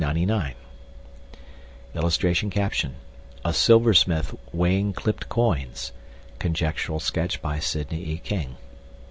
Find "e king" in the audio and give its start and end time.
8.13-8.55